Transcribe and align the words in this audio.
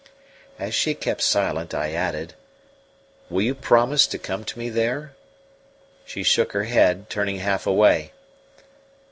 As 0.57 0.73
she 0.73 0.95
kept 0.95 1.21
silent, 1.21 1.75
I 1.75 1.91
added: 1.91 2.33
"Will 3.29 3.43
you 3.43 3.53
promise 3.53 4.07
to 4.07 4.17
come 4.17 4.43
to 4.45 4.57
me 4.57 4.67
there?" 4.67 5.13
She 6.05 6.23
shook 6.23 6.53
her 6.53 6.63
head, 6.63 7.07
turning 7.07 7.37
half 7.37 7.67
away. 7.67 8.11